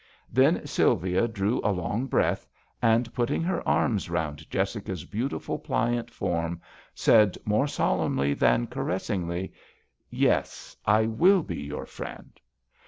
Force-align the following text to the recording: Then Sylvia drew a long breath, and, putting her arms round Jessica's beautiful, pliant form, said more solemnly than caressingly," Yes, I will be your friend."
Then 0.31 0.65
Sylvia 0.65 1.27
drew 1.27 1.61
a 1.63 1.69
long 1.71 2.07
breath, 2.07 2.47
and, 2.81 3.13
putting 3.13 3.43
her 3.43 3.61
arms 3.69 4.09
round 4.09 4.49
Jessica's 4.49 5.05
beautiful, 5.05 5.59
pliant 5.59 6.09
form, 6.09 6.59
said 6.95 7.37
more 7.45 7.67
solemnly 7.67 8.33
than 8.33 8.65
caressingly," 8.65 9.53
Yes, 10.27 10.75
I 10.87 11.05
will 11.05 11.43
be 11.43 11.61
your 11.61 11.85
friend." 11.85 12.39